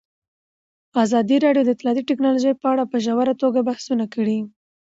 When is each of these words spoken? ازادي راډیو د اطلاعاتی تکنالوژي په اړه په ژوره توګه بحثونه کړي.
ازادي 1.03 1.37
راډیو 1.45 1.65
د 1.65 1.69
اطلاعاتی 1.75 2.03
تکنالوژي 2.09 2.51
په 2.61 2.65
اړه 2.73 2.83
په 2.91 2.97
ژوره 3.05 3.33
توګه 3.41 3.59
بحثونه 3.69 4.05
کړي. 4.13 4.39